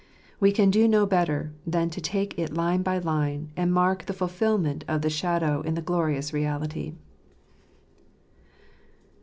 We 0.39 0.51
can 0.51 0.71
do 0.71 0.87
no 0.87 1.05
better 1.05 1.53
than 1.67 1.91
take 1.91 2.39
it 2.39 2.55
line 2.55 2.81
by 2.81 2.97
line, 2.97 3.51
and 3.55 3.71
mark 3.71 4.07
the 4.07 4.13
fulfilment 4.17 4.83
of 4.87 5.03
the 5.03 5.11
shadow 5.11 5.61
in 5.61 5.75
the 5.75 5.79
glorious 5.83 6.33
reality. 6.33 6.93